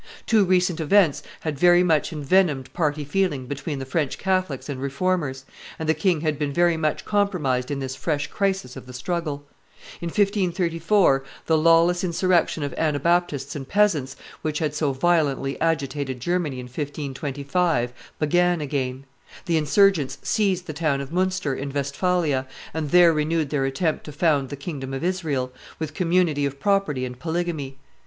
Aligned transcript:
Two 0.25 0.43
recent 0.45 0.79
events 0.79 1.21
had 1.41 1.59
very 1.59 1.83
much 1.83 2.11
envenomed 2.11 2.73
party 2.73 3.05
feeling 3.05 3.45
between 3.45 3.77
the 3.77 3.85
French 3.85 4.17
Catholics 4.17 4.67
and 4.67 4.81
Reformers, 4.81 5.45
and 5.77 5.87
the 5.87 5.93
king 5.93 6.21
had 6.21 6.39
been 6.39 6.51
very 6.51 6.75
much 6.75 7.05
compromised 7.05 7.69
in 7.69 7.77
this 7.77 7.95
fresh 7.95 8.25
crisis 8.25 8.75
of 8.75 8.87
the 8.87 8.93
struggle. 8.93 9.45
In 10.01 10.07
1534 10.07 11.23
the 11.45 11.55
lawless 11.55 12.03
insurrection 12.03 12.63
of 12.63 12.73
Anabaptists 12.79 13.55
and 13.55 13.69
peasants, 13.69 14.15
which 14.41 14.57
had 14.57 14.73
so 14.73 14.91
violently 14.91 15.61
agitated 15.61 16.19
Germany 16.19 16.59
in 16.59 16.65
1525, 16.65 17.93
began 18.17 18.59
again; 18.59 19.05
the 19.45 19.57
insurgents 19.57 20.17
seized 20.23 20.65
the 20.65 20.73
town 20.73 20.99
of 20.99 21.11
Munster, 21.13 21.53
in 21.53 21.71
Westphalia, 21.71 22.47
and 22.73 22.89
there 22.89 23.13
renewed 23.13 23.51
their 23.51 23.65
attempt 23.65 24.05
to 24.05 24.11
found 24.11 24.49
the 24.49 24.55
kingdom 24.55 24.95
of 24.95 25.03
Israel, 25.03 25.53
with 25.77 25.93
community 25.93 26.43
of 26.47 26.59
property 26.59 27.05
and 27.05 27.19
polygamy. 27.19 27.77